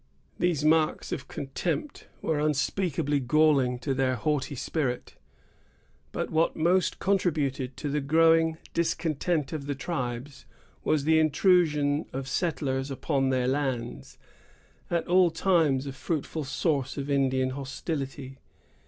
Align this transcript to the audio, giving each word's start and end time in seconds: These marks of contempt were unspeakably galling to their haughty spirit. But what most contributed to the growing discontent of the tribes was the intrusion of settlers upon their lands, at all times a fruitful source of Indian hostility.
These 0.39 0.65
marks 0.65 1.11
of 1.11 1.27
contempt 1.27 2.07
were 2.23 2.39
unspeakably 2.39 3.19
galling 3.19 3.77
to 3.81 3.93
their 3.93 4.15
haughty 4.15 4.55
spirit. 4.55 5.13
But 6.11 6.31
what 6.31 6.55
most 6.55 6.97
contributed 6.97 7.77
to 7.77 7.87
the 7.87 8.01
growing 8.01 8.57
discontent 8.73 9.53
of 9.53 9.67
the 9.67 9.75
tribes 9.75 10.47
was 10.83 11.03
the 11.03 11.19
intrusion 11.19 12.07
of 12.13 12.27
settlers 12.27 12.89
upon 12.89 13.29
their 13.29 13.47
lands, 13.47 14.17
at 14.89 15.05
all 15.07 15.29
times 15.29 15.85
a 15.85 15.93
fruitful 15.93 16.45
source 16.45 16.97
of 16.97 17.07
Indian 17.07 17.51
hostility. 17.51 18.39